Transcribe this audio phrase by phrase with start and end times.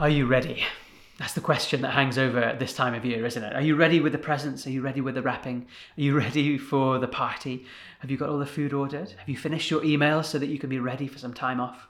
[0.00, 0.64] Are you ready?
[1.18, 3.54] That's the question that hangs over at this time of year, isn't it?
[3.54, 4.66] Are you ready with the presents?
[4.66, 5.66] Are you ready with the wrapping?
[5.98, 7.66] Are you ready for the party?
[7.98, 9.10] Have you got all the food ordered?
[9.10, 11.86] Have you finished your emails so that you can be ready for some time off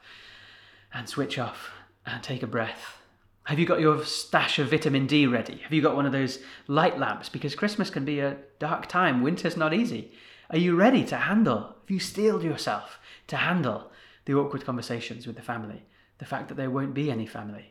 [0.93, 1.71] and switch off
[2.05, 2.99] and take a breath?
[3.45, 5.59] Have you got your stash of vitamin D ready?
[5.59, 7.29] Have you got one of those light lamps?
[7.29, 9.23] Because Christmas can be a dark time.
[9.23, 10.11] Winter's not easy.
[10.51, 11.77] Are you ready to handle?
[11.83, 12.99] Have you steeled yourself
[13.29, 13.93] to handle
[14.25, 15.85] the awkward conversations with the family?
[16.19, 17.71] The fact that there won't be any family?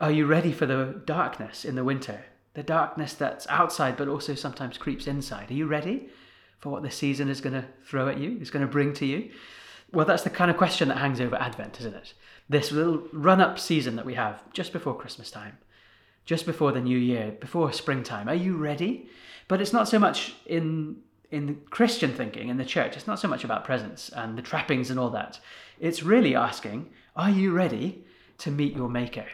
[0.00, 2.24] Are you ready for the darkness in the winter?
[2.54, 5.50] The darkness that's outside but also sometimes creeps inside.
[5.50, 6.08] Are you ready
[6.60, 9.06] for what the season is going to throw at you, is going to bring to
[9.06, 9.30] you?
[9.92, 12.12] Well, that's the kind of question that hangs over Advent, isn't it?
[12.48, 15.58] This little run up season that we have just before Christmas time,
[16.24, 18.28] just before the new year, before springtime.
[18.28, 19.08] Are you ready?
[19.48, 23.28] But it's not so much in in Christian thinking in the church, it's not so
[23.28, 25.38] much about presents and the trappings and all that.
[25.78, 28.06] It's really asking, are you ready
[28.38, 29.26] to meet your maker?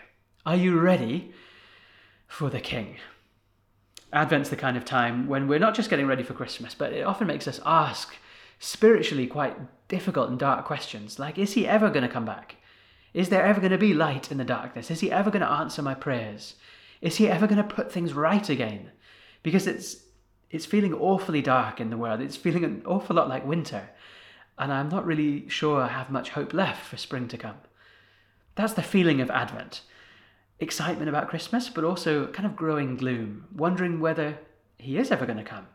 [0.46, 1.32] Are you ready
[2.26, 2.96] for the King?
[4.12, 7.02] Advent's the kind of time when we're not just getting ready for Christmas, but it
[7.02, 8.14] often makes us ask
[8.58, 9.56] spiritually quite
[9.88, 12.56] difficult and dark questions like, is he ever going to come back?
[13.14, 14.90] Is there ever going to be light in the darkness?
[14.90, 16.56] Is he ever going to answer my prayers?
[17.00, 18.90] Is he ever going to put things right again?
[19.42, 19.96] Because it's
[20.50, 22.20] it's feeling awfully dark in the world.
[22.20, 23.88] It's feeling an awful lot like winter.
[24.58, 27.56] And I'm not really sure I have much hope left for spring to come.
[28.54, 29.80] That's the feeling of Advent
[30.60, 34.38] excitement about Christmas, but also kind of growing gloom, wondering whether
[34.78, 35.66] he is ever going to come,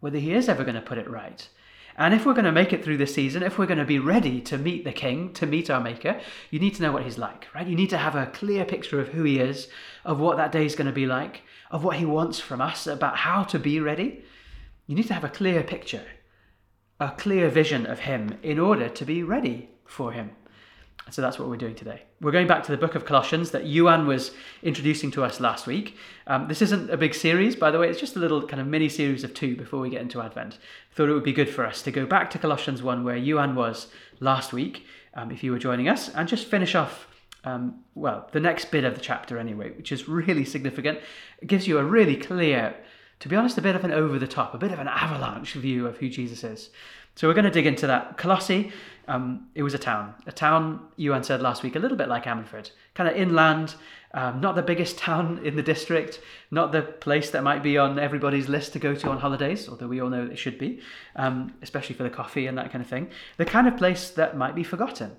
[0.00, 1.48] whether he is ever going to put it right.
[1.96, 3.98] And if we're going to make it through the season, if we're going to be
[3.98, 7.18] ready to meet the King, to meet our Maker, you need to know what he's
[7.18, 7.66] like, right?
[7.66, 9.66] You need to have a clear picture of who he is,
[10.04, 12.86] of what that day is going to be like, of what he wants from us,
[12.86, 14.22] about how to be ready.
[14.86, 16.06] You need to have a clear picture,
[17.00, 20.30] a clear vision of him in order to be ready for him.
[21.10, 22.02] So that's what we're doing today.
[22.20, 24.32] We're going back to the book of Colossians that Yuan was
[24.62, 25.96] introducing to us last week.
[26.26, 28.66] Um, this isn't a big series, by the way, it's just a little kind of
[28.66, 30.58] mini series of two before we get into Advent.
[30.92, 33.54] Thought it would be good for us to go back to Colossians 1, where Yuan
[33.54, 33.86] was
[34.20, 37.08] last week, um, if you were joining us, and just finish off.
[37.44, 40.98] Um, well, the next bit of the chapter, anyway, which is really significant.
[41.40, 42.74] It gives you a really clear,
[43.20, 45.54] to be honest, a bit of an over the top, a bit of an avalanche
[45.54, 46.70] view of who Jesus is.
[47.14, 48.16] So we're going to dig into that.
[48.16, 48.72] Colossae
[49.08, 50.14] um, it was a town.
[50.26, 53.74] A town, Yuan said last week, a little bit like Ammanford, kind of inland,
[54.12, 56.20] um, not the biggest town in the district,
[56.50, 59.88] not the place that might be on everybody's list to go to on holidays, although
[59.88, 60.80] we all know it should be,
[61.16, 63.08] um, especially for the coffee and that kind of thing.
[63.38, 65.16] The kind of place that might be forgotten.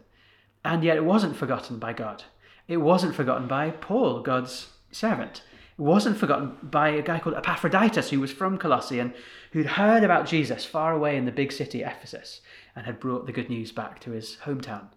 [0.63, 2.23] And yet it wasn't forgotten by God.
[2.67, 5.41] It wasn't forgotten by Paul, God's servant.
[5.79, 9.13] Wasn't forgotten by a guy called Epaphroditus, who was from Colossae and
[9.53, 12.41] who'd heard about Jesus far away in the big city, Ephesus
[12.75, 14.87] and had brought the good news back to his hometown.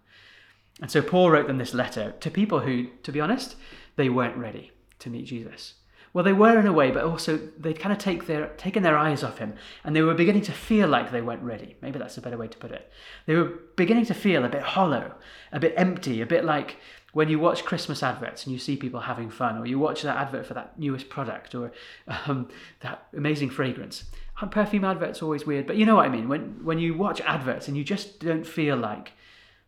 [0.81, 3.55] And so Paul wrote them this letter to people who, to be honest,
[3.95, 5.75] they weren't ready to meet Jesus.
[6.13, 8.97] Well, they were in a way, but also they'd kind of take their, taken their
[8.97, 11.75] eyes off him and they were beginning to feel like they weren't ready.
[11.81, 12.91] Maybe that's a better way to put it.
[13.25, 15.15] They were beginning to feel a bit hollow,
[15.51, 16.77] a bit empty, a bit like
[17.13, 20.17] when you watch Christmas adverts and you see people having fun, or you watch that
[20.17, 21.71] advert for that newest product or
[22.07, 22.49] um,
[22.81, 24.05] that amazing fragrance.
[24.51, 26.27] Perfume adverts are always weird, but you know what I mean.
[26.27, 29.13] When when you watch adverts and you just don't feel like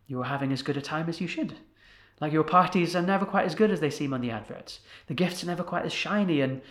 [0.08, 1.54] you're having as good a time as you should.
[2.22, 4.80] Like your parties are never quite as good as they seem on the adverts.
[5.08, 6.62] The gifts are never quite as shiny and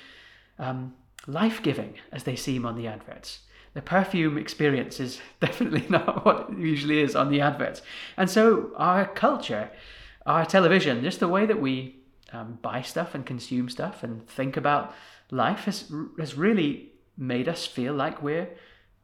[0.59, 0.95] um,
[1.27, 3.41] life giving as they seem on the adverts.
[3.75, 7.83] The perfume experience is definitely not what it usually is on the adverts.
[8.17, 9.71] And so our culture
[10.27, 11.97] our television, just the way that we
[12.33, 14.95] um, buy stuff and consume stuff and think about
[15.31, 18.49] life has, has really made us feel like we're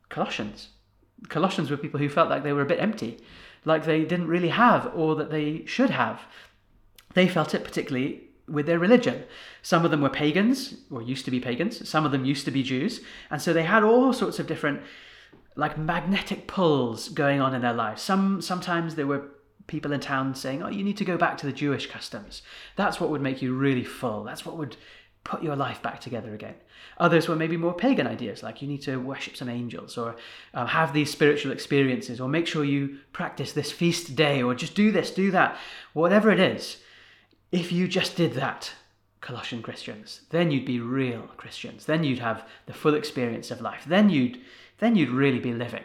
[0.08, 0.68] Colossians.
[1.28, 3.18] Colossians were people who felt like they were a bit empty,
[3.64, 6.22] like they didn't really have all that they should have.
[7.14, 9.24] They felt it particularly with their religion.
[9.62, 12.50] Some of them were pagans, or used to be pagans, some of them used to
[12.50, 13.00] be Jews,
[13.30, 14.82] and so they had all sorts of different
[15.56, 18.02] like magnetic pulls going on in their lives.
[18.02, 19.30] Some sometimes they were
[19.70, 22.42] people in town saying, oh, you need to go back to the Jewish customs.
[22.74, 24.24] That's what would make you really full.
[24.24, 24.76] That's what would
[25.22, 26.56] put your life back together again.
[26.98, 30.16] Others were maybe more pagan ideas, like you need to worship some angels or
[30.54, 34.74] um, have these spiritual experiences or make sure you practice this feast day or just
[34.74, 35.56] do this, do that.
[35.92, 36.78] Whatever it is,
[37.52, 38.72] if you just did that,
[39.20, 41.84] Colossian Christians, then you'd be real Christians.
[41.84, 43.84] Then you'd have the full experience of life.
[43.86, 44.40] Then you'd
[44.78, 45.84] then you'd really be living.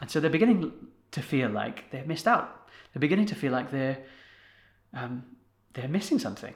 [0.00, 0.72] And so they're beginning
[1.10, 2.61] to feel like they've missed out
[2.92, 3.98] they're beginning to feel like they're
[4.94, 5.24] um,
[5.74, 6.54] they're missing something,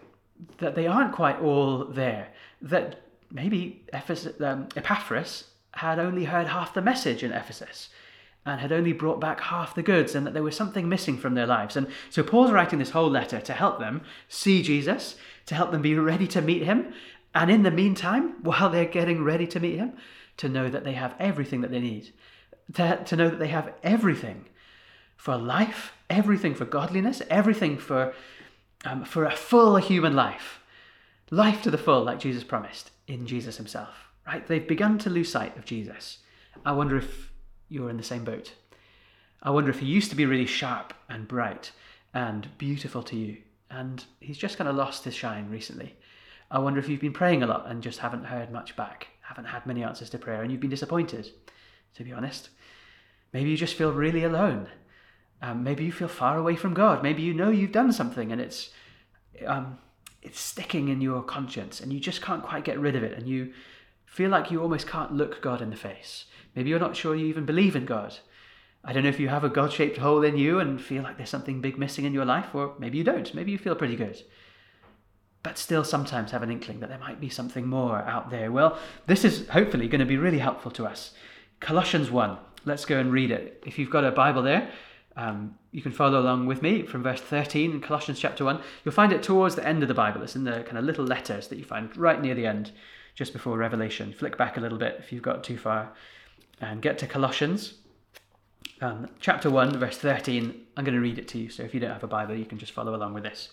[0.59, 2.29] that they aren't quite all there.
[2.61, 3.00] That
[3.31, 7.88] maybe Ephesus, um, Epaphras had only heard half the message in Ephesus,
[8.47, 11.35] and had only brought back half the goods and that there was something missing from
[11.35, 11.77] their lives.
[11.77, 15.17] And so Paul's writing this whole letter to help them see Jesus,
[15.47, 16.93] to help them be ready to meet him.
[17.35, 19.94] And in the meantime, while they're getting ready to meet him,
[20.37, 22.12] to know that they have everything that they need,
[22.75, 24.47] to, to know that they have everything
[25.17, 28.15] for life, everything for godliness, everything for,
[28.85, 30.61] um, for a full human life.
[31.31, 34.11] Life to the full, like Jesus promised in Jesus himself.
[34.27, 34.47] Right?
[34.47, 36.19] They've begun to lose sight of Jesus.
[36.65, 37.33] I wonder if
[37.69, 38.53] you're in the same boat.
[39.43, 41.73] I wonder if he used to be really sharp and bright
[42.15, 43.37] and beautiful to you,
[43.71, 45.97] and he's just kind of lost his shine recently.
[46.51, 49.47] I wonder if you've been praying a lot and just haven't heard much back, haven't
[49.47, 51.31] had many answers to prayer, and you've been disappointed,
[51.95, 52.51] to be honest.
[53.33, 54.69] Maybe you just feel really alone.
[55.47, 57.05] Um, maybe you feel far away from God.
[57.05, 58.71] Maybe you know you've done something and it's
[59.47, 59.79] um,
[60.21, 63.29] it's sticking in your conscience, and you just can't quite get rid of it, and
[63.29, 63.53] you
[64.07, 66.25] feel like you almost can't look God in the face.
[66.57, 68.17] Maybe you're not sure you even believe in God.
[68.83, 71.17] I don't know if you have a God shaped hole in you and feel like
[71.17, 73.33] there's something big missing in your life, or maybe you don't.
[73.35, 74.21] Maybe you feel pretty good.
[75.45, 78.51] But still, sometimes have an inkling that there might be something more out there.
[78.51, 81.13] Well, this is hopefully going to be really helpful to us.
[81.61, 82.37] Colossians 1.
[82.65, 83.63] Let's go and read it.
[83.65, 84.73] If you've got a Bible there,
[85.17, 88.61] um, you can follow along with me from verse 13 in Colossians chapter 1.
[88.85, 90.23] You'll find it towards the end of the Bible.
[90.23, 92.73] It's in the kind of little letters that you find right near the end,
[93.15, 94.13] just before Revelation.
[94.13, 95.93] Flick back a little bit if you've got too far
[96.61, 97.75] and get to Colossians
[98.81, 100.55] um, chapter 1, verse 13.
[100.77, 102.45] I'm going to read it to you, so if you don't have a Bible, you
[102.45, 103.49] can just follow along with this.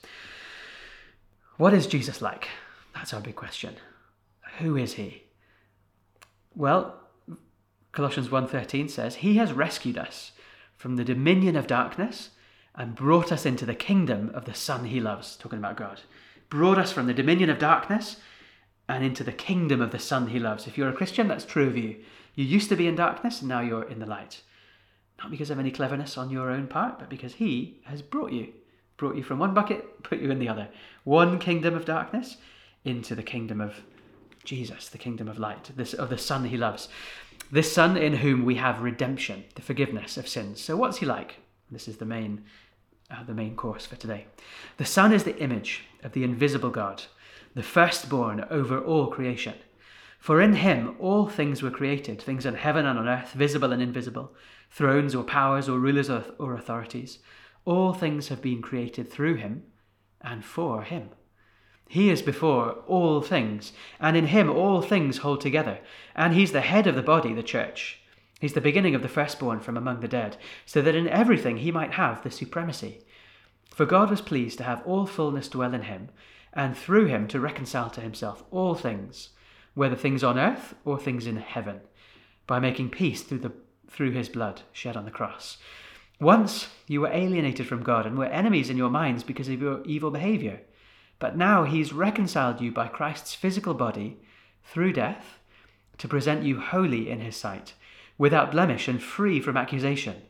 [1.57, 2.50] What is Jesus like?
[2.94, 3.75] That's our big question.
[4.59, 5.24] Who is he?
[6.56, 7.00] Well,
[7.92, 10.32] Colossians 1:13 says, "He has rescued us
[10.83, 12.31] from the dominion of darkness
[12.75, 16.01] and brought us into the kingdom of the Son he loves." Talking about God.
[16.50, 18.18] Brought us from the dominion of darkness
[18.89, 20.68] and into the kingdom of the Son he loves.
[20.68, 22.03] If you're a Christian, that's true of you.
[22.35, 24.41] You used to be in darkness, and now you're in the light.
[25.19, 28.51] Not because of any cleverness on your own part, but because He has brought you.
[28.97, 30.68] Brought you from one bucket, put you in the other.
[31.06, 32.35] One kingdom of darkness
[32.83, 33.83] into the kingdom of
[34.44, 36.89] Jesus, the kingdom of light, this, of the Son He loves.
[37.51, 40.62] This Son in whom we have redemption, the forgiveness of sins.
[40.62, 41.38] So, what's He like?
[41.72, 42.44] This is the main,
[43.12, 44.28] uh, the main course for today.
[44.78, 47.04] The Son is the image of the invisible God,
[47.56, 49.56] the firstborn over all creation.
[50.24, 53.81] For in him all things were created, things in heaven and on earth, visible and
[53.81, 54.34] invisible,
[54.72, 57.19] thrones or powers or rulers or, or authorities.
[57.66, 59.63] All things have been created through him
[60.22, 61.10] and for him.
[61.88, 65.80] He is before all things, and in him all things hold together.
[66.15, 68.00] And he's the head of the body, the church.
[68.39, 71.71] He's the beginning of the firstborn from among the dead, so that in everything he
[71.71, 73.00] might have the supremacy.
[73.74, 76.09] For God was pleased to have all fullness dwell in him,
[76.51, 79.30] and through him to reconcile to himself all things
[79.74, 81.81] whether things on earth or things in heaven,
[82.45, 83.51] by making peace through, the,
[83.89, 85.57] through his blood shed on the cross.
[86.19, 89.83] Once you were alienated from God and were enemies in your minds because of your
[89.83, 90.62] evil behavior.
[91.19, 94.18] But now he's reconciled you by Christ's physical body
[94.63, 95.39] through death
[95.98, 97.74] to present you holy in his sight,
[98.18, 100.21] without blemish and free from accusation.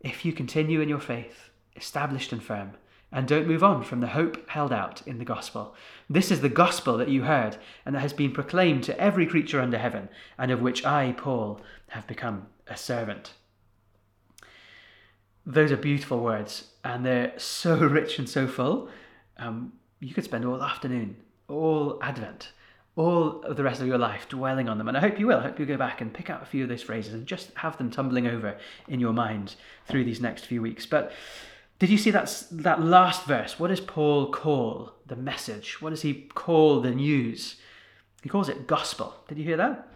[0.00, 2.72] If you continue in your faith, established and firm,
[3.12, 5.74] and don't move on from the hope held out in the gospel.
[6.10, 9.60] This is the gospel that you heard and that has been proclaimed to every creature
[9.60, 10.08] under heaven,
[10.38, 13.32] and of which I, Paul, have become a servant.
[15.44, 18.88] Those are beautiful words, and they're so rich and so full.
[19.38, 21.16] Um, you could spend all afternoon,
[21.48, 22.52] all Advent,
[22.96, 24.88] all of the rest of your life dwelling on them.
[24.88, 25.38] And I hope you will.
[25.38, 27.50] I hope you go back and pick out a few of those phrases and just
[27.56, 28.56] have them tumbling over
[28.88, 29.54] in your mind
[29.86, 30.86] through these next few weeks.
[30.86, 31.12] But
[31.78, 33.58] did you see that, that last verse?
[33.58, 35.82] What does Paul call the message?
[35.82, 37.56] What does he call the news?
[38.22, 39.14] He calls it gospel.
[39.28, 39.88] Did you hear that?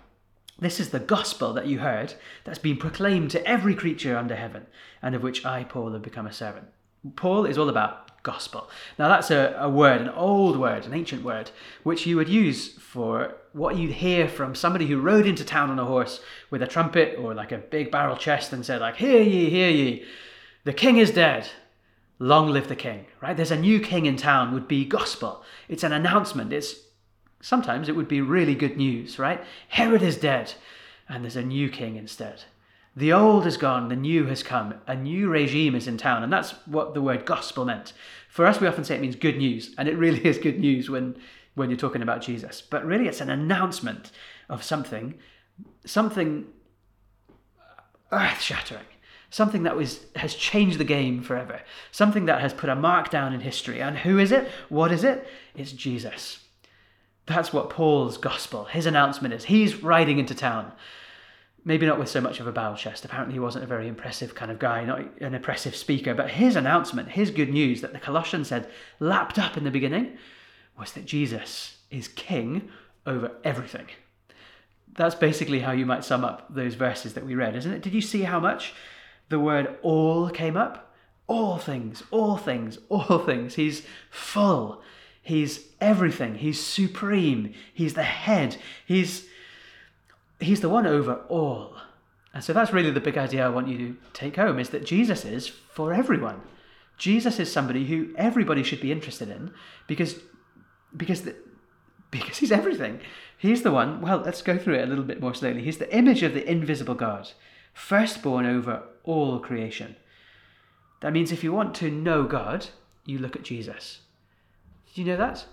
[0.59, 2.12] This is the gospel that you heard
[2.44, 4.66] that's been proclaimed to every creature under heaven,
[5.00, 6.66] and of which I, Paul, have become a servant.
[7.16, 8.69] Paul is all about gospel.
[8.99, 11.50] Now, that's a, a word, an old word, an ancient word,
[11.83, 15.79] which you would use for what you'd hear from somebody who rode into town on
[15.79, 19.23] a horse with a trumpet or like a big barrel chest and said, like, Hear
[19.23, 20.05] ye, hear ye,
[20.65, 21.49] the king is dead
[22.21, 23.37] long live the king, right?
[23.37, 25.43] There's a new king in town would be gospel.
[25.69, 26.53] It's an announcement.
[26.53, 26.77] It's
[27.41, 29.43] sometimes it would be really good news, right?
[29.69, 30.53] Herod is dead
[31.09, 32.45] and there's a new king instead.
[33.00, 34.75] The old is gone, the new has come.
[34.87, 37.95] A new regime is in town, and that's what the word gospel meant.
[38.28, 40.90] For us, we often say it means good news, and it really is good news
[40.90, 41.16] when,
[41.54, 42.61] when you're talking about Jesus.
[42.61, 44.11] But really, it's an announcement
[44.50, 45.14] of something,
[45.87, 46.45] something
[48.12, 48.85] earth shattering,
[49.30, 53.33] something that was has changed the game forever, something that has put a mark down
[53.33, 53.80] in history.
[53.80, 54.47] And who is it?
[54.69, 55.26] What is it?
[55.57, 56.40] It's Jesus.
[57.25, 59.45] That's what Paul's gospel, his announcement is.
[59.45, 60.73] He's riding into town.
[61.64, 63.05] Maybe not with so much of a barrel chest.
[63.05, 66.14] Apparently, he wasn't a very impressive kind of guy, not an impressive speaker.
[66.14, 70.17] But his announcement, his good news that the Colossians had lapped up in the beginning,
[70.79, 72.71] was that Jesus is king
[73.07, 73.87] over everything.
[74.95, 77.83] That's basically how you might sum up those verses that we read, isn't it?
[77.83, 78.75] Did you see how much
[79.29, 80.95] the word all came up?
[81.26, 83.55] All things, all things, all things.
[83.55, 84.83] He's full.
[85.23, 86.37] He's everything.
[86.37, 87.55] He's supreme.
[87.73, 88.57] He's the head.
[88.85, 89.26] He's
[90.40, 91.76] he's the one over all.
[92.32, 94.85] And so that's really the big idea I want you to take home is that
[94.85, 96.40] Jesus is for everyone.
[96.97, 99.52] Jesus is somebody who everybody should be interested in
[99.87, 100.20] because
[100.97, 101.35] because the,
[102.11, 103.00] because he's everything.
[103.38, 105.62] He's the one, well, let's go through it a little bit more slowly.
[105.62, 107.30] He's the image of the invisible God,
[107.73, 109.97] firstborn over all creation.
[111.00, 112.66] That means if you want to know God,
[113.06, 114.00] you look at Jesus.
[114.88, 115.47] Did you know that?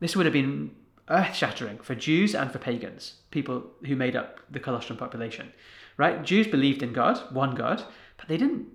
[0.00, 0.70] This would have been
[1.10, 5.52] earth shattering for Jews and for pagans, people who made up the Colossian population.
[5.96, 6.22] Right?
[6.22, 7.82] Jews believed in God, one God,
[8.16, 8.68] but they didn't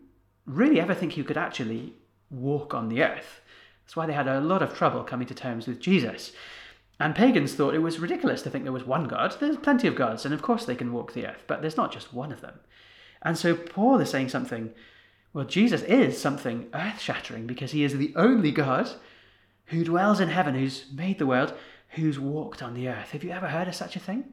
[0.46, 1.94] really ever think he could actually
[2.30, 3.42] walk on the earth.
[3.84, 6.32] That's why they had a lot of trouble coming to terms with Jesus.
[7.00, 9.36] And pagans thought it was ridiculous to think there was one God.
[9.40, 11.92] There's plenty of gods, and of course they can walk the earth, but there's not
[11.92, 12.60] just one of them.
[13.22, 14.72] And so Paul is saying something,
[15.34, 18.90] well, Jesus is something earth shattering because he is the only God
[19.68, 21.54] who dwells in heaven, who's made the world,
[21.96, 23.12] who's walked on the earth.
[23.12, 24.26] Have you ever heard of such a thing?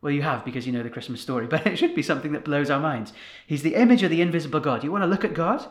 [0.00, 2.44] Well, you have because you know the Christmas story, but it should be something that
[2.44, 3.12] blows our minds.
[3.46, 4.84] He's the image of the invisible God.
[4.84, 5.66] You want to look at God?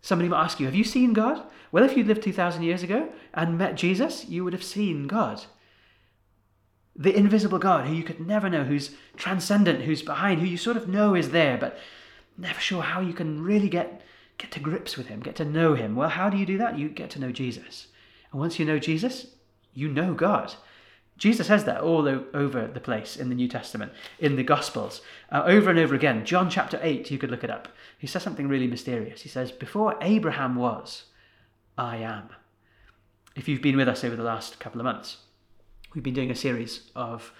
[0.00, 1.42] Somebody might ask you, Have you seen God?
[1.72, 5.44] Well, if you lived 2,000 years ago and met Jesus, you would have seen God.
[6.94, 10.76] The invisible God who you could never know, who's transcendent, who's behind, who you sort
[10.76, 11.76] of know is there, but
[12.38, 14.00] never sure how you can really get,
[14.38, 15.96] get to grips with him, get to know him.
[15.96, 16.78] Well, how do you do that?
[16.78, 17.88] You get to know Jesus.
[18.30, 19.26] And once you know Jesus,
[19.76, 20.54] you know God.
[21.18, 25.42] Jesus says that all over the place in the New Testament, in the Gospels, uh,
[25.46, 26.26] over and over again.
[26.26, 27.68] John chapter 8, you could look it up.
[27.98, 29.22] He says something really mysterious.
[29.22, 31.04] He says, Before Abraham was,
[31.78, 32.28] I am.
[33.34, 35.18] If you've been with us over the last couple of months,
[35.94, 37.32] we've been doing a series of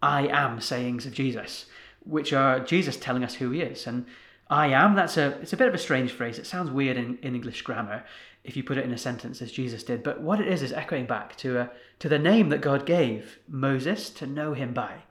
[0.00, 1.66] I am sayings of Jesus,
[2.04, 3.86] which are Jesus telling us who he is.
[3.86, 4.06] And
[4.48, 6.38] I am, that's a it's a bit of a strange phrase.
[6.38, 8.04] It sounds weird in, in English grammar
[8.46, 10.02] if you put it in a sentence as Jesus did.
[10.02, 13.38] But what it is is echoing back to a, to the name that God gave
[13.48, 15.02] Moses to know him by,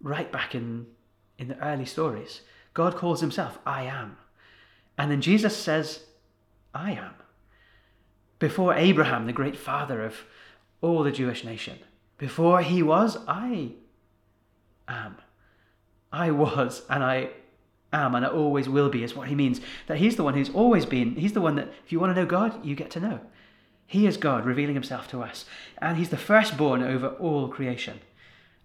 [0.00, 0.86] right back in
[1.38, 2.40] in the early stories.
[2.72, 4.16] God calls himself I am.
[4.96, 6.04] And then Jesus says,
[6.74, 7.14] I am.
[8.38, 10.24] Before Abraham, the great father of
[10.80, 11.78] all the Jewish nation,
[12.18, 13.72] before he was, I
[14.88, 15.16] am.
[16.12, 17.30] I was, and I
[17.92, 19.60] am and I always will be is what he means.
[19.86, 21.16] That he's the one who's always been.
[21.16, 23.20] He's the one that, if you want to know God, you get to know.
[23.86, 25.44] He is God revealing himself to us.
[25.78, 28.00] And he's the firstborn over all creation.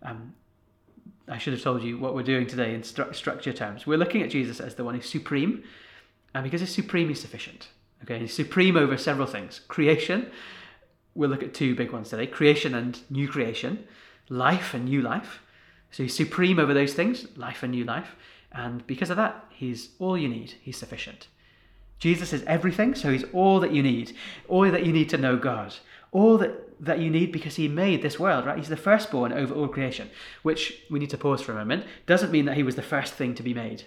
[0.01, 0.33] Um,
[1.27, 3.85] I should have told you what we're doing today in stru- structure terms.
[3.85, 5.63] We're looking at Jesus as the one who's supreme.
[6.33, 7.67] And because he's supreme, he's sufficient.
[8.03, 9.59] Okay, he's supreme over several things.
[9.67, 10.31] Creation,
[11.15, 13.85] we'll look at two big ones today creation and new creation,
[14.29, 15.41] life and new life.
[15.91, 18.15] So he's supreme over those things, life and new life.
[18.51, 20.55] And because of that, he's all you need.
[20.61, 21.27] He's sufficient.
[21.99, 24.15] Jesus is everything, so he's all that you need.
[24.47, 25.75] All that you need to know God.
[26.11, 28.57] All that, that you need because he made this world, right?
[28.57, 30.09] He's the firstborn over all creation,
[30.43, 31.85] which we need to pause for a moment.
[32.05, 33.83] Doesn't mean that he was the first thing to be made.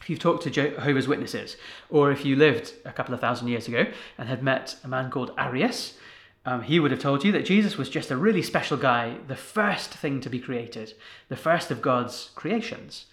[0.00, 1.56] If you've talked to Jehovah's Witnesses,
[1.90, 3.86] or if you lived a couple of thousand years ago
[4.18, 5.98] and had met a man called Arius,
[6.44, 9.34] um, he would have told you that Jesus was just a really special guy, the
[9.34, 10.94] first thing to be created,
[11.28, 13.06] the first of God's creations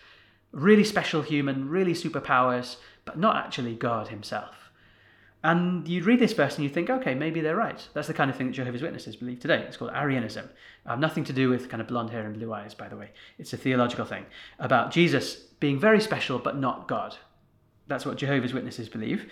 [0.54, 4.72] really special human, really superpowers, but not actually God himself.
[5.44, 7.86] And you read this verse and you think, okay, maybe they're right.
[7.94, 9.66] That's the kind of thing that Jehovah's Witnesses believe today.
[9.68, 10.50] It's called Arianism.
[10.86, 13.10] Um, nothing to do with kind of blonde hair and blue eyes, by the way.
[13.38, 14.26] It's a theological thing
[14.58, 17.18] about Jesus being very special but not God.
[17.88, 19.30] That's what Jehovah's Witnesses believe.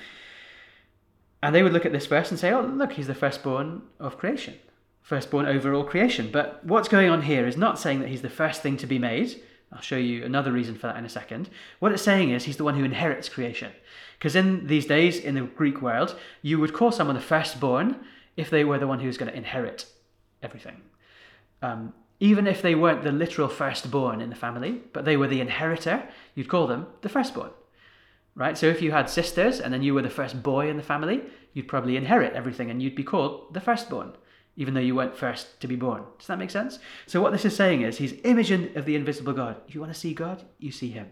[1.42, 4.18] And they would look at this verse and say, oh, look, he's the firstborn of
[4.18, 4.56] creation,
[5.02, 6.30] firstborn over all creation.
[6.30, 9.00] But what's going on here is not saying that he's the first thing to be
[9.00, 9.42] made
[9.74, 11.50] I'll show you another reason for that in a second.
[11.80, 13.72] What it's saying is he's the one who inherits creation.
[14.18, 17.98] Because in these days, in the Greek world, you would call someone the firstborn
[18.36, 19.86] if they were the one who was going to inherit
[20.44, 20.82] everything.
[21.62, 25.42] Um, even if they weren't the literal firstborn in the family, but they were the
[25.42, 27.52] inheritor, you'd call them the firstborn.
[28.36, 28.58] Right?
[28.58, 31.22] So if you had sisters and then you were the first boy in the family,
[31.54, 34.14] you'd probably inherit everything and you'd be called the firstborn
[34.56, 36.04] even though you weren't first to be born.
[36.18, 36.80] Does that make sense?
[37.08, 39.58] So, what this is saying is, He's image of the invisible God.
[39.68, 41.08] If you want to see God, you see Him.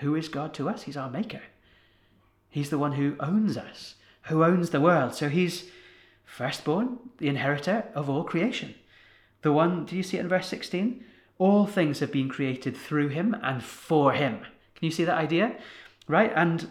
[0.00, 0.82] Who is God to us?
[0.82, 1.42] He's our Maker.
[2.48, 5.14] He's the one who owns us, who owns the world.
[5.14, 5.70] So, He's
[6.26, 8.74] firstborn, the inheritor of all creation.
[9.42, 11.04] The one, do you see it in verse 16?
[11.38, 14.38] All things have been created through him and for him.
[14.74, 15.56] Can you see that idea?
[16.08, 16.32] Right?
[16.34, 16.68] And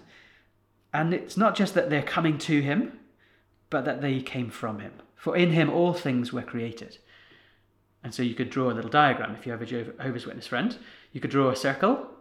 [0.94, 3.00] and it's not just that they're coming to him,
[3.70, 4.94] but that they came from him.
[5.26, 7.00] For in him all things were created.
[8.04, 10.78] And so you could draw a little diagram if you have a Jehovah's Witness friend.
[11.14, 12.12] You could draw a circle,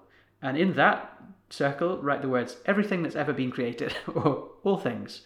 [0.40, 1.14] and in that
[1.50, 5.20] circle, write the words everything that's ever been created, or all things.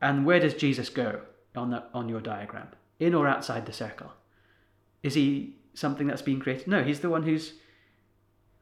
[0.00, 1.20] And where does Jesus go
[1.54, 2.68] on, that, on your diagram?
[2.98, 4.14] In or outside the circle?
[5.02, 6.66] Is he something that's been created?
[6.66, 7.52] No, he's the one who's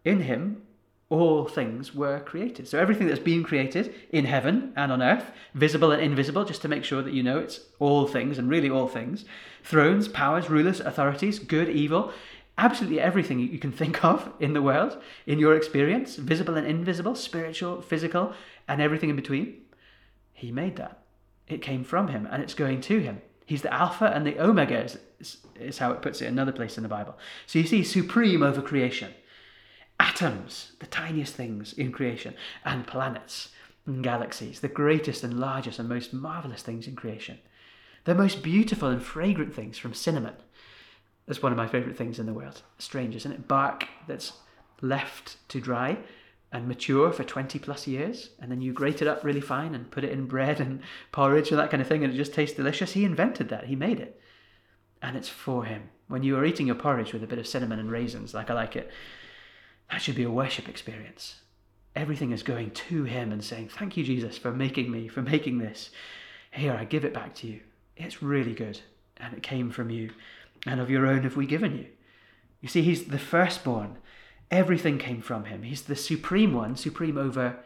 [0.05, 0.63] in him
[1.11, 2.69] all things were created.
[2.69, 6.69] So everything that's been created in heaven and on earth, visible and invisible, just to
[6.69, 9.25] make sure that you know it's all things and really all things
[9.63, 12.13] thrones, powers, rulers, authorities, good, evil,
[12.57, 17.15] absolutely everything you can think of in the world, in your experience, visible and invisible,
[17.15, 18.33] spiritual, physical,
[18.69, 19.61] and everything in between.
[20.33, 21.03] He made that.
[21.49, 23.21] It came from him and it's going to him.
[23.45, 26.85] He's the Alpha and the Omega, is, is how it puts it another place in
[26.85, 27.19] the Bible.
[27.47, 29.13] So you see, supreme over creation
[30.01, 33.51] atoms, the tiniest things in creation, and planets
[33.87, 37.39] and galaxies, the greatest and largest and most marvelous things in creation.
[38.05, 40.35] The most beautiful and fragrant things from cinnamon.
[41.27, 42.63] That's one of my favourite things in the world.
[42.79, 43.47] Strange, isn't it?
[43.47, 44.33] Bark that's
[44.81, 45.99] left to dry
[46.51, 49.91] and mature for 20 plus years, and then you grate it up really fine and
[49.91, 50.81] put it in bread and
[51.13, 52.93] porridge and that kind of thing, and it just tastes delicious.
[52.93, 54.19] He invented that, he made it.
[55.03, 55.91] And it's for him.
[56.09, 58.55] When you are eating your porridge with a bit of cinnamon and raisins, like I
[58.55, 58.91] like it,
[59.91, 61.37] that should be a worship experience.
[61.97, 65.59] Everything is going to Him and saying, Thank you, Jesus, for making me, for making
[65.59, 65.91] this.
[66.53, 67.61] Here, I give it back to you.
[67.97, 68.81] It's really good.
[69.17, 70.11] And it came from you.
[70.67, 71.87] And of your own have we given you.
[72.61, 73.99] You see, He's the firstborn.
[74.51, 75.63] Everything came from Him.
[75.63, 77.59] He's the supreme one, supreme over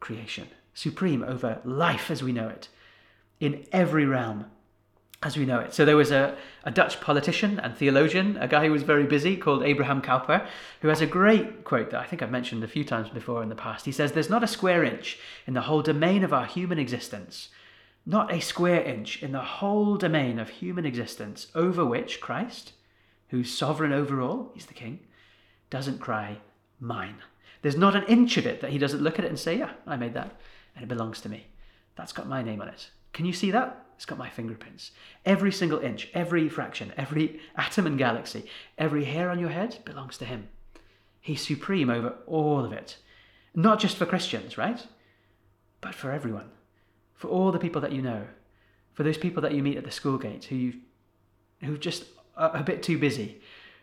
[0.00, 2.68] creation, supreme over life as we know it,
[3.40, 4.46] in every realm
[5.22, 5.72] as we know it.
[5.72, 9.36] So there was a, a Dutch politician and theologian, a guy who was very busy
[9.36, 10.46] called Abraham Kuyper,
[10.82, 13.48] who has a great quote that I think I've mentioned a few times before in
[13.48, 13.86] the past.
[13.86, 17.48] He says, There's not a square inch in the whole domain of our human existence,
[18.04, 22.72] not a square inch in the whole domain of human existence over which Christ,
[23.28, 25.00] who's sovereign over all, he's the king,
[25.70, 26.38] doesn't cry,
[26.78, 27.16] Mine.
[27.62, 29.72] There's not an inch of it that he doesn't look at it and say, Yeah,
[29.86, 30.38] I made that,
[30.74, 31.46] and it belongs to me.
[31.96, 32.90] That's got my name on it.
[33.14, 33.85] Can you see that?
[33.96, 34.92] It's got my fingerprints.
[35.24, 38.44] Every single inch, every fraction, every atom and galaxy,
[38.78, 40.48] every hair on your head belongs to Him.
[41.20, 42.98] He's supreme over all of it.
[43.54, 44.86] Not just for Christians, right?
[45.80, 46.50] But for everyone.
[47.14, 48.26] For all the people that you know.
[48.92, 50.74] For those people that you meet at the school gate who, you,
[51.62, 52.04] who just
[52.36, 53.40] are a bit too busy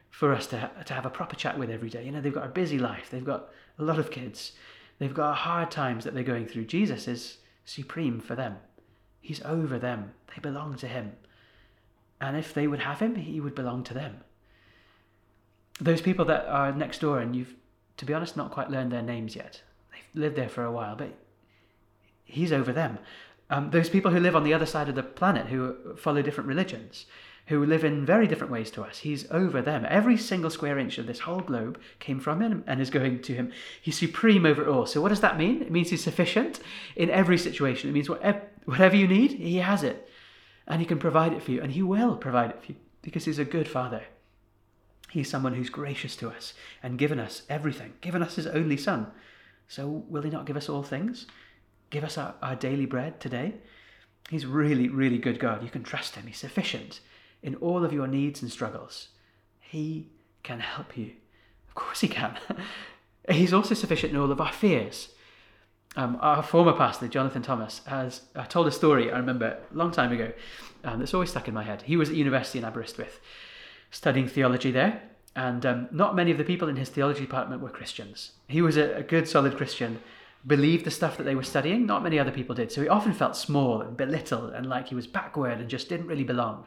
[0.09, 2.05] for us to, to have a proper chat with every day.
[2.05, 3.49] You know, they've got a busy life, they've got
[3.79, 4.51] a lot of kids,
[4.99, 6.65] they've got hard times that they're going through.
[6.65, 8.57] Jesus is supreme for them.
[9.23, 10.11] He's over them.
[10.27, 11.13] They belong to him.
[12.19, 14.17] And if they would have him, he would belong to them.
[15.79, 17.55] Those people that are next door and you've,
[17.97, 19.63] to be honest, not quite learned their names yet.
[19.91, 21.17] They've lived there for a while, but
[22.25, 22.99] he's over them.
[23.49, 26.49] Um, those people who live on the other side of the planet, who follow different
[26.49, 27.05] religions,
[27.47, 28.99] who live in very different ways to us.
[28.99, 29.85] He's over them.
[29.89, 33.33] Every single square inch of this whole globe came from him and is going to
[33.33, 33.51] him.
[33.81, 34.85] He's supreme over all.
[34.85, 35.61] So, what does that mean?
[35.61, 36.59] It means he's sufficient
[36.95, 37.89] in every situation.
[37.89, 40.07] It means whatever, you need, he has it.
[40.67, 41.61] And he can provide it for you.
[41.61, 44.03] And he will provide it for you because he's a good father.
[45.11, 49.07] He's someone who's gracious to us and given us everything, given us his only son.
[49.67, 51.27] So, will he not give us all things?
[51.89, 53.55] Give us our, our daily bread today?
[54.29, 55.61] He's really, really good God.
[55.61, 56.25] You can trust him.
[56.27, 57.01] He's sufficient
[57.43, 59.09] in all of your needs and struggles.
[59.59, 60.07] He
[60.41, 61.11] can help you.
[61.67, 62.37] Of course, He can.
[63.29, 65.09] He's also sufficient in all of our fears.
[65.95, 69.91] Um, our former pastor, Jonathan Thomas, has uh, told a story I remember a long
[69.91, 70.31] time ago
[70.83, 71.83] um, that's always stuck in my head.
[71.83, 73.19] He was at university in Aberystwyth
[73.91, 75.03] studying theology there,
[75.35, 78.31] and um, not many of the people in his theology department were Christians.
[78.47, 80.01] He was a, a good, solid Christian,
[80.45, 81.85] believed the stuff that they were studying.
[81.85, 82.71] Not many other people did.
[82.71, 86.07] So he often felt small and belittled and like he was backward and just didn't
[86.07, 86.65] really belong.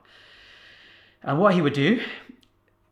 [1.27, 2.01] And what he would do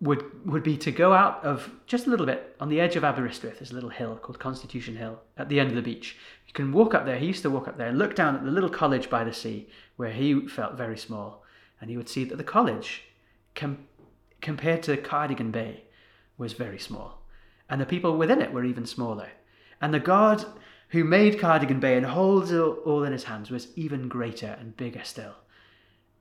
[0.00, 3.04] would would be to go out of just a little bit on the edge of
[3.04, 3.58] Aberystwyth.
[3.58, 6.16] There's a little hill called Constitution Hill at the end of the beach.
[6.46, 7.16] You can walk up there.
[7.16, 9.32] He used to walk up there and look down at the little college by the
[9.32, 11.44] sea where he felt very small,
[11.80, 13.04] and he would see that the college,
[13.54, 13.86] com-
[14.40, 15.84] compared to Cardigan Bay,
[16.36, 17.22] was very small,
[17.70, 19.28] and the people within it were even smaller.
[19.80, 20.44] And the God
[20.88, 24.76] who made Cardigan Bay and holds it all in his hands was even greater and
[24.76, 25.36] bigger still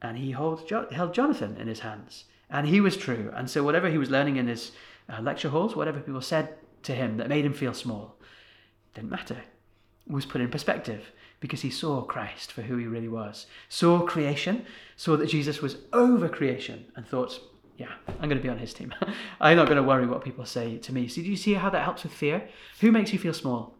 [0.03, 2.25] and he held, held Jonathan in his hands.
[2.49, 3.31] And he was true.
[3.33, 4.73] And so, whatever he was learning in his
[5.09, 8.17] uh, lecture halls, whatever people said to him that made him feel small,
[8.93, 9.37] didn't matter.
[10.05, 14.01] It was put in perspective because he saw Christ for who he really was, saw
[14.01, 17.39] creation, saw that Jesus was over creation, and thought,
[17.77, 18.93] Yeah, I'm going to be on his team.
[19.41, 21.07] I'm not going to worry what people say to me.
[21.07, 22.47] So, do you see how that helps with fear?
[22.81, 23.75] Who makes you feel small?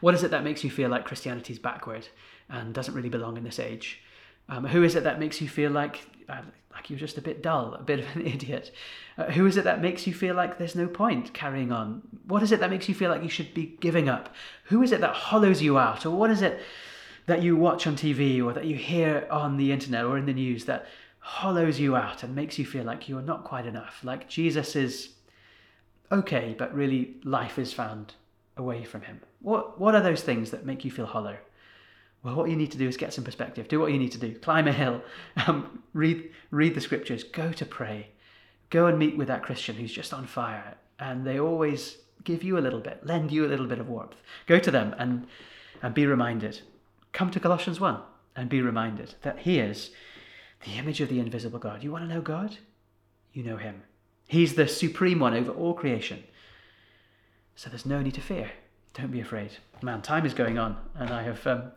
[0.00, 2.08] What is it that makes you feel like Christianity is backward
[2.48, 4.02] and doesn't really belong in this age?
[4.48, 6.42] Um, who is it that makes you feel like uh,
[6.74, 8.72] like you're just a bit dull, a bit of an idiot?
[9.16, 12.02] Uh, who is it that makes you feel like there's no point carrying on?
[12.26, 14.34] What is it that makes you feel like you should be giving up?
[14.64, 16.04] Who is it that hollows you out?
[16.04, 16.60] Or what is it
[17.26, 20.32] that you watch on TV or that you hear on the internet or in the
[20.32, 20.86] news that
[21.20, 24.00] hollows you out and makes you feel like you're not quite enough?
[24.02, 25.10] Like Jesus is
[26.12, 28.14] okay, but really life is found
[28.56, 29.20] away from him.
[29.40, 31.36] What, what are those things that make you feel hollow?
[32.24, 33.68] Well, what you need to do is get some perspective.
[33.68, 34.34] Do what you need to do.
[34.38, 35.02] Climb a hill.
[35.46, 37.22] Um, read, read the scriptures.
[37.22, 38.08] Go to pray.
[38.70, 40.76] Go and meet with that Christian who's just on fire.
[40.98, 44.16] And they always give you a little bit, lend you a little bit of warmth.
[44.46, 45.26] Go to them and,
[45.82, 46.62] and be reminded.
[47.12, 48.00] Come to Colossians 1
[48.36, 49.90] and be reminded that He is
[50.64, 51.84] the image of the invisible God.
[51.84, 52.56] You want to know God?
[53.32, 53.82] You know Him.
[54.26, 56.24] He's the supreme one over all creation.
[57.56, 58.50] So there's no need to fear.
[58.94, 59.50] Don't be afraid.
[59.82, 61.72] Man, time is going on, and I have um,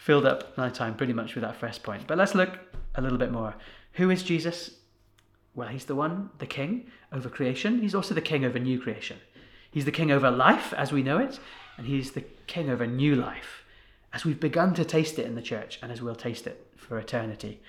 [0.00, 2.06] filled up my time pretty much with that first point.
[2.06, 2.58] But let's look
[2.94, 3.54] a little bit more.
[3.92, 4.76] Who is Jesus?
[5.54, 7.82] Well, he's the one, the king over creation.
[7.82, 9.18] He's also the king over new creation.
[9.70, 11.38] He's the king over life as we know it,
[11.76, 13.62] and he's the king over new life
[14.12, 16.98] as we've begun to taste it in the church and as we'll taste it for
[16.98, 17.60] eternity.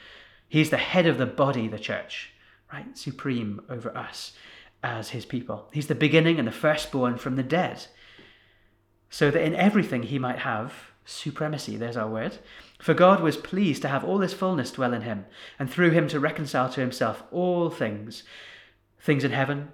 [0.47, 2.31] He's the head of the body, the church,
[2.71, 2.97] right?
[2.97, 4.31] Supreme over us
[4.81, 5.67] as his people.
[5.73, 7.87] He's the beginning and the firstborn from the dead,
[9.09, 12.37] so that in everything he might have supremacy, there's our word.
[12.79, 15.25] For God was pleased to have all his fullness dwell in him,
[15.59, 18.23] and through him to reconcile to himself all things,
[18.99, 19.71] things in heaven,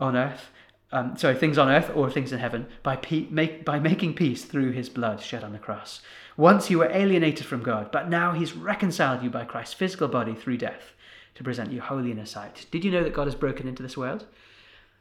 [0.00, 0.50] on earth,
[0.92, 4.44] um, sorry, things on earth or things in heaven, by, pe- make, by making peace
[4.44, 6.00] through his blood shed on the cross.
[6.36, 10.34] Once you were alienated from God, but now he's reconciled you by Christ's physical body
[10.34, 10.92] through death
[11.34, 12.66] to present you holy in his sight.
[12.70, 14.26] Did you know that God has broken into this world?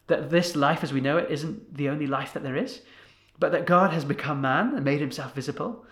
[0.08, 2.82] That this life as we know it isn't the only life that there is?
[3.44, 5.86] But that God has become man and made himself visible,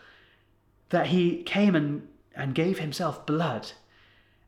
[0.87, 3.73] that he came and, and gave himself blood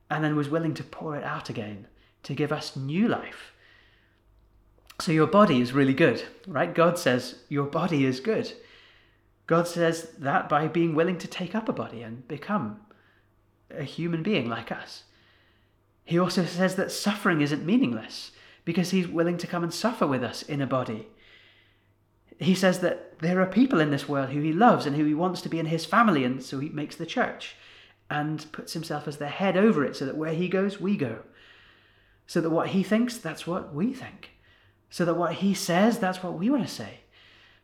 [0.10, 1.88] and then was willing to pour it out again
[2.24, 3.52] to give us new life.
[5.02, 6.74] So your body is really good, right?
[6.74, 8.54] God says your body is good.
[9.48, 12.80] God says that by being willing to take up a body and become
[13.70, 15.04] a human being like us.
[16.06, 18.32] He also says that suffering isn't meaningless
[18.63, 21.10] because he's willing to come and suffer with us in a body
[22.39, 25.13] he says that there are people in this world who he loves and who he
[25.13, 27.56] wants to be in his family, and so he makes the church
[28.10, 31.19] and puts himself as the head over it so that where he goes, we go.
[32.28, 34.32] So that what he thinks, that's what we think.
[34.89, 37.00] So that what he says, that's what we want to say.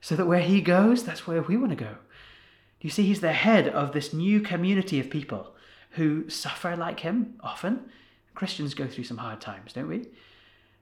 [0.02, 1.98] So that where he goes, that's where we want to go.
[2.82, 5.56] You see, he's the head of this new community of people
[5.92, 7.90] who suffer like him often.
[8.36, 10.08] Christians go through some hard times, don't we?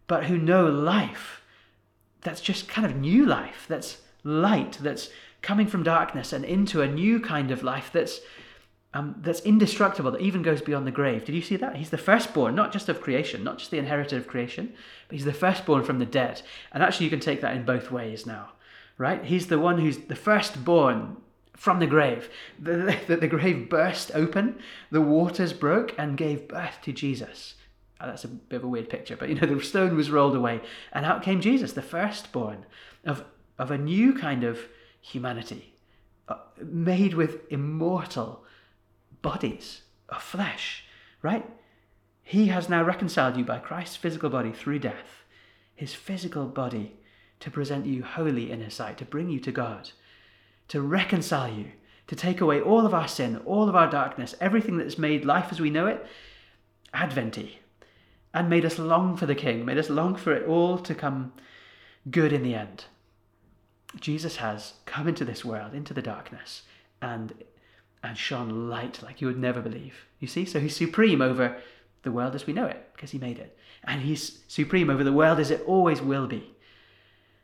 [0.05, 1.36] But who know life
[2.27, 5.09] that's just kind of new life, that's light, that's
[5.41, 8.19] coming from darkness and into a new kind of life that's
[8.93, 11.23] um, that's indestructible, that even goes beyond the grave.
[11.23, 11.75] Did you see that?
[11.75, 14.73] He's the firstborn, not just of creation, not just the inheritor of creation,
[15.07, 16.41] but he's the firstborn from the dead.
[16.71, 18.53] And actually, you can take that in both ways now,
[18.97, 19.23] right?
[19.23, 21.17] He's the one who's the firstborn
[21.55, 22.29] from the grave.
[22.59, 24.59] The, the, the grave burst open,
[24.89, 27.55] the waters broke, and gave birth to Jesus.
[27.99, 30.35] Oh, that's a bit of a weird picture, but you know, the stone was rolled
[30.35, 32.65] away, and out came Jesus, the firstborn
[33.05, 33.23] of,
[33.57, 34.59] of a new kind of
[35.01, 35.73] humanity,
[36.27, 38.43] uh, made with immortal
[39.21, 40.85] bodies of flesh,
[41.21, 41.49] right?
[42.23, 45.23] He has now reconciled you by Christ's physical body through death,
[45.75, 46.97] his physical body
[47.39, 49.91] to present you holy in his sight, to bring you to God,
[50.67, 51.71] to reconcile you,
[52.07, 55.47] to take away all of our sin, all of our darkness, everything that's made life
[55.51, 56.05] as we know it
[56.93, 57.59] adventy,
[58.33, 61.33] and made us long for the King, made us long for it all to come
[62.09, 62.85] good in the end.
[63.99, 66.63] Jesus has come into this world, into the darkness,
[67.01, 67.33] and
[68.03, 70.05] and shone light like you would never believe.
[70.19, 70.45] You see?
[70.45, 71.57] So he's supreme over
[72.03, 73.57] the world as we know it, because he made it.
[73.83, 76.55] And he's supreme over the world as it always will be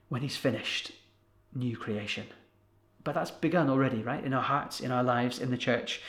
[0.10, 0.92] when he's finished
[1.54, 2.28] new creation.
[3.04, 4.24] But that's begun already, right?
[4.24, 6.02] In our hearts, in our lives, in the church.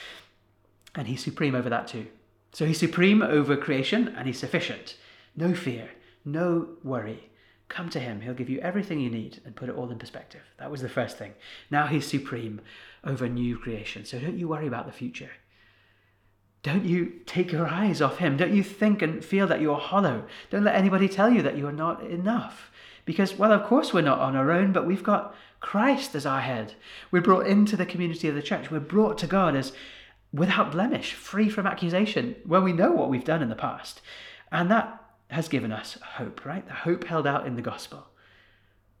[0.93, 2.07] And he's supreme over that too.
[2.55, 4.95] So he's supreme over creation and he's sufficient.
[5.35, 5.89] No fear,
[6.23, 7.29] no worry.
[7.67, 8.21] Come to him.
[8.21, 10.39] He'll give you everything you need and put it all in perspective.
[10.57, 11.33] That was the first thing.
[11.69, 12.61] Now he's supreme
[13.03, 14.05] over new creation.
[14.05, 15.31] So don't you worry about the future.
[16.63, 18.37] Don't you take your eyes off him.
[18.37, 20.23] Don't you think and feel that you're hollow.
[20.49, 22.71] Don't let anybody tell you that you're not enough.
[23.03, 26.39] Because, well, of course we're not on our own, but we've got Christ as our
[26.39, 26.75] head.
[27.11, 28.71] We're brought into the community of the church.
[28.71, 29.73] We're brought to God as
[30.35, 34.01] without blemish, free from accusation, when we know what we've done in the past.
[34.51, 36.67] And that has given us hope, right?
[36.67, 38.07] The hope held out in the gospel.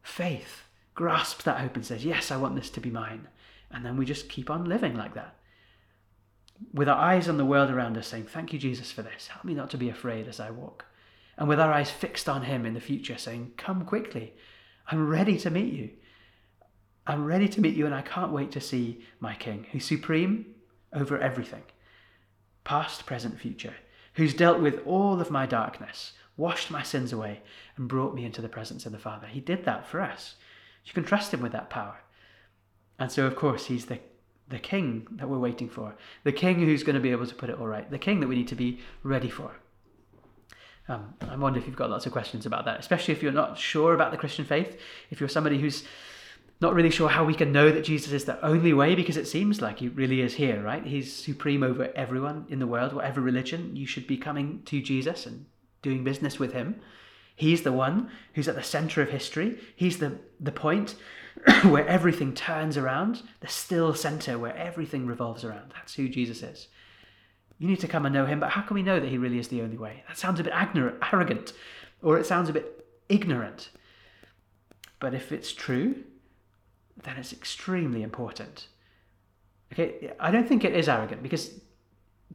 [0.01, 3.27] Faith grasps that hope and says, Yes, I want this to be mine.
[3.69, 5.35] And then we just keep on living like that.
[6.73, 9.27] With our eyes on the world around us, saying, Thank you, Jesus, for this.
[9.27, 10.85] Help me not to be afraid as I walk.
[11.37, 14.33] And with our eyes fixed on Him in the future, saying, Come quickly.
[14.87, 15.89] I'm ready to meet you.
[17.05, 20.54] I'm ready to meet you, and I can't wait to see my King, who's supreme
[20.95, 21.63] over everything
[22.63, 23.75] past, present, future,
[24.15, 27.41] who's dealt with all of my darkness, washed my sins away,
[27.77, 29.27] and brought me into the presence of the Father.
[29.27, 30.35] He did that for us.
[30.83, 32.01] You can trust Him with that power.
[32.97, 33.99] And so, of course, He's the,
[34.47, 37.49] the King that we're waiting for, the King who's going to be able to put
[37.49, 39.51] it all right, the King that we need to be ready for.
[40.87, 43.57] Um, I wonder if you've got lots of questions about that, especially if you're not
[43.57, 44.79] sure about the Christian faith,
[45.09, 45.83] if you're somebody who's
[46.61, 49.27] not really sure how we can know that Jesus is the only way because it
[49.27, 50.85] seems like he really is here, right?
[50.85, 53.75] He's supreme over everyone in the world, whatever religion.
[53.75, 55.45] You should be coming to Jesus and
[55.81, 56.79] doing business with him.
[57.35, 59.59] He's the one who's at the center of history.
[59.75, 60.95] He's the, the point
[61.63, 65.73] where everything turns around, the still center where everything revolves around.
[65.75, 66.69] That's who Jesus is.
[67.59, 69.39] You need to come and know him, but how can we know that he really
[69.39, 70.03] is the only way?
[70.07, 71.53] That sounds a bit arrogant,
[72.01, 73.69] or it sounds a bit ignorant.
[74.99, 76.03] But if it's true,
[77.03, 78.67] then it's extremely important.
[79.73, 81.51] Okay, I don't think it is arrogant because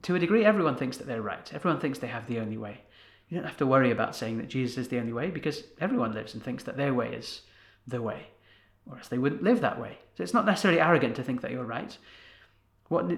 [0.03, 1.53] to a degree everyone thinks that they're right.
[1.55, 2.81] Everyone thinks they have the only way.
[3.29, 6.13] You don't have to worry about saying that Jesus is the only way because everyone
[6.13, 7.43] lives and thinks that their way is
[7.87, 8.27] the way,
[8.87, 9.99] or else they wouldn't live that way.
[10.17, 11.97] So it's not necessarily arrogant to think that you're right.
[12.89, 13.11] What,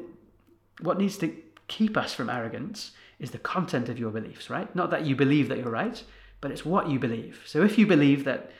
[0.83, 1.35] what needs to
[1.69, 4.75] keep us from arrogance is the content of your beliefs, right?
[4.77, 6.03] Not that you believe that you're right,
[6.43, 7.41] but it's what you believe.
[7.47, 8.51] So if you believe that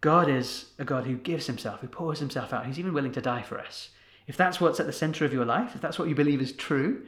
[0.00, 2.66] God is a God who gives himself, who pours himself out.
[2.66, 3.90] He's even willing to die for us.
[4.26, 6.52] If that's what's at the center of your life, if that's what you believe is
[6.52, 7.04] true,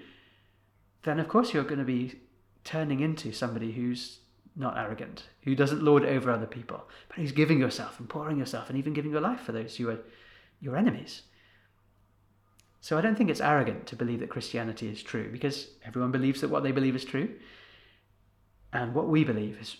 [1.05, 2.20] then of course you're going to be
[2.64, 4.18] turning into somebody who's
[4.55, 8.68] not arrogant, who doesn't lord over other people, but who's giving yourself and pouring yourself
[8.68, 9.98] and even giving your life for those who are
[10.61, 11.22] your enemies.
[12.81, 16.40] So I don't think it's arrogant to believe that Christianity is true because everyone believes
[16.40, 17.31] that what they believe is true.
[18.72, 19.76] And what we believe is,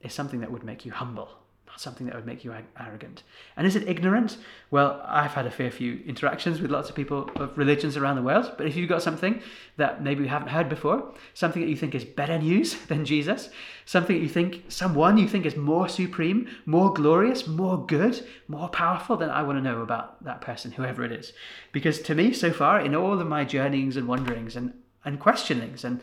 [0.00, 1.30] is something that would make you humble
[1.76, 3.22] something that would make you arrogant.
[3.56, 4.38] And is it ignorant?
[4.70, 8.22] Well, I've had a fair few interactions with lots of people of religions around the
[8.22, 9.42] world, but if you've got something
[9.76, 13.50] that maybe you haven't heard before, something that you think is better news than Jesus,
[13.84, 18.68] something that you think, someone you think is more supreme, more glorious, more good, more
[18.68, 21.32] powerful, then I want to know about that person, whoever it is.
[21.72, 24.72] Because to me, so far, in all of my journeyings and wanderings and,
[25.04, 26.00] and questionings and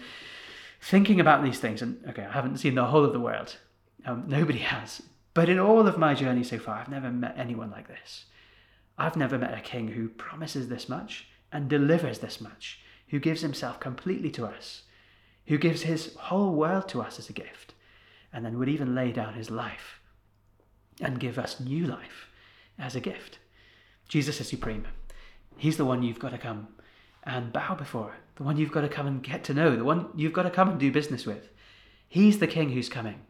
[0.82, 3.58] thinking about these things, and okay, I haven't seen the whole of the world.
[4.06, 5.02] Um, nobody has.
[5.34, 8.26] But in all of my journey so far, I've never met anyone like this.
[8.98, 13.42] I've never met a king who promises this much and delivers this much, who gives
[13.42, 14.84] himself completely to us,
[15.48, 17.74] who gives his whole world to us as a gift,
[18.32, 20.00] and then would even lay down his life
[21.02, 22.28] and give us new life
[22.78, 23.40] as a gift.
[24.08, 24.88] Jesus is supreme.
[25.58, 26.68] He's the one you've got to come
[27.24, 30.10] and bow before, the one you've got to come and get to know, the one
[30.16, 31.50] you've got to come and do business with.
[32.08, 33.22] He's the king who's coming.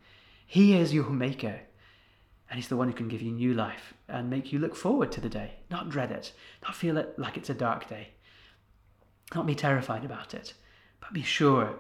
[0.46, 1.62] He is your maker.
[2.50, 5.12] And He's the one who can give you new life and make you look forward
[5.14, 8.10] to the day, not dread it, not feel it like it's a dark day,
[9.34, 10.54] not be terrified about it,
[11.00, 11.76] but be sure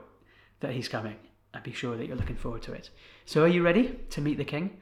[0.61, 1.15] that He's coming
[1.53, 2.89] and be sure that you're looking forward to it.
[3.25, 4.77] So, are you ready to meet the King?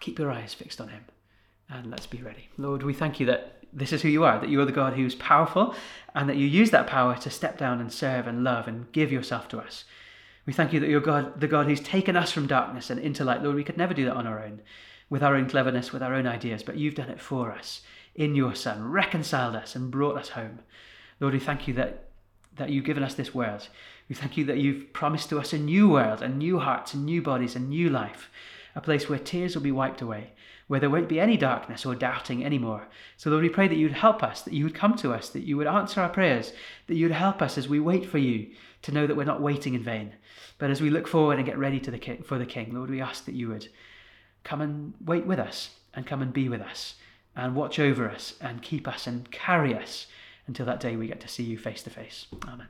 [0.00, 1.04] Keep your eyes fixed on Him
[1.70, 2.48] and let's be ready.
[2.58, 4.94] Lord, we thank you that this is who you are, that you are the God
[4.94, 5.74] who's powerful
[6.14, 9.12] and that you use that power to step down and serve and love and give
[9.12, 9.84] yourself to us.
[10.46, 13.24] We thank you that you're God, the God who's taken us from darkness and into
[13.24, 13.42] light.
[13.42, 14.62] Lord, we could never do that on our own
[15.10, 17.82] with our own cleverness, with our own ideas, but you've done it for us
[18.14, 20.60] in your Son, reconciled us and brought us home.
[21.18, 22.08] Lord, we thank you that,
[22.56, 23.68] that you've given us this world.
[24.08, 27.04] We thank you that you've promised to us a new world, and new hearts, and
[27.04, 28.30] new bodies, and new life,
[28.74, 30.32] a place where tears will be wiped away,
[30.68, 32.88] where there won't be any darkness or doubting anymore.
[33.16, 35.42] So, Lord, we pray that you'd help us, that you would come to us, that
[35.42, 36.52] you would answer our prayers,
[36.86, 38.50] that you'd help us as we wait for you
[38.82, 40.12] to know that we're not waiting in vain.
[40.58, 42.90] But as we look forward and get ready to the king, for the King, Lord,
[42.90, 43.68] we ask that you would
[44.44, 46.94] come and wait with us and come and be with us
[47.36, 50.06] and watch over us and keep us and carry us
[50.46, 52.26] until that day we get to see you face to face.
[52.46, 52.68] Amen.